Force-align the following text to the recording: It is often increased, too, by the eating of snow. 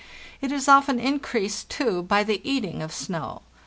It 0.41 0.51
is 0.51 0.67
often 0.67 0.97
increased, 0.99 1.69
too, 1.69 2.01
by 2.01 2.23
the 2.23 2.41
eating 2.43 2.81
of 2.81 2.91
snow. 2.91 3.43